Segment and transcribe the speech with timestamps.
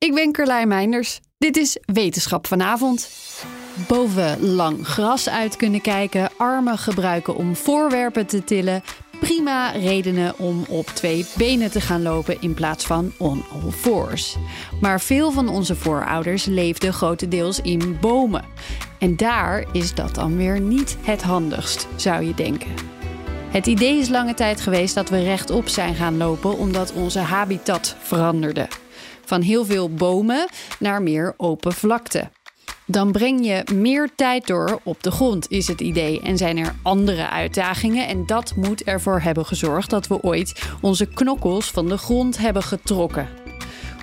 [0.00, 1.20] Ik ben Carlijn Meinders.
[1.38, 3.10] Dit is Wetenschap vanavond.
[3.88, 8.82] Boven lang gras uit kunnen kijken, armen gebruiken om voorwerpen te tillen.
[9.20, 14.36] Prima redenen om op twee benen te gaan lopen in plaats van on all fours.
[14.80, 18.44] Maar veel van onze voorouders leefden grotendeels in bomen.
[18.98, 22.74] En daar is dat dan weer niet het handigst, zou je denken.
[23.50, 27.96] Het idee is lange tijd geweest dat we rechtop zijn gaan lopen omdat onze habitat
[28.02, 28.68] veranderde.
[29.24, 32.30] Van heel veel bomen naar meer open vlakte.
[32.90, 36.20] Dan breng je meer tijd door op de grond, is het idee.
[36.20, 38.06] En zijn er andere uitdagingen.
[38.06, 42.62] En dat moet ervoor hebben gezorgd dat we ooit onze knokkels van de grond hebben
[42.62, 43.28] getrokken.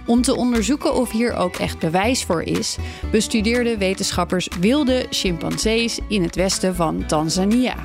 [0.06, 2.78] Om te onderzoeken of hier ook echt bewijs voor is,
[3.12, 7.76] bestudeerden wetenschappers wilde chimpansees in het westen van Tanzania.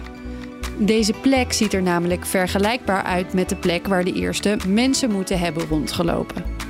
[0.78, 5.38] Deze plek ziet er namelijk vergelijkbaar uit met de plek waar de eerste mensen moeten
[5.38, 6.61] hebben rondgelopen.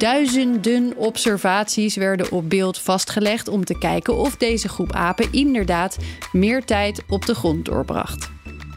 [0.00, 5.96] Duizenden observaties werden op beeld vastgelegd om te kijken of deze groep apen inderdaad
[6.32, 8.30] meer tijd op de grond doorbracht.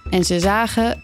[0.10, 1.04] En ze zagen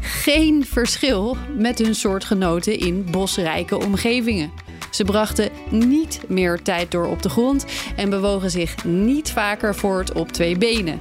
[0.00, 4.52] geen verschil met hun soortgenoten in bosrijke omgevingen.
[4.90, 10.12] Ze brachten niet meer tijd door op de grond en bewogen zich niet vaker voort
[10.12, 11.00] op twee benen.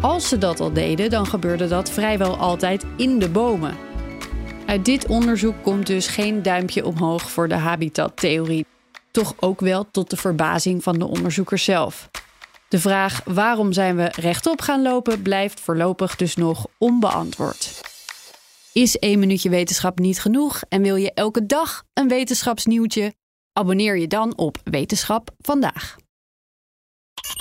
[0.00, 3.76] Als ze dat al deden, dan gebeurde dat vrijwel altijd in de bomen.
[4.66, 8.66] Uit dit onderzoek komt dus geen duimpje omhoog voor de habitattheorie.
[9.10, 12.10] Toch ook wel tot de verbazing van de onderzoekers zelf.
[12.68, 17.80] De vraag waarom zijn we rechtop gaan lopen blijft voorlopig dus nog onbeantwoord.
[18.72, 23.14] Is één minuutje wetenschap niet genoeg en wil je elke dag een wetenschapsnieuwtje?
[23.52, 25.96] Abonneer je dan op Wetenschap vandaag.